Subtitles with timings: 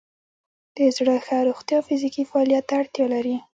[0.75, 3.35] د زړه ښه روغتیا فزیکي فعالیت ته اړتیا لري.